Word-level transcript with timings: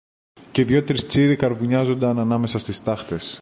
και 0.51 0.63
δυο 0.63 0.83
τρεις 0.83 1.05
τσίροι 1.07 1.35
καρβουνιάζουνταν 1.35 2.19
ανάμεσα 2.19 2.59
στις 2.59 2.75
στάχτες. 2.75 3.29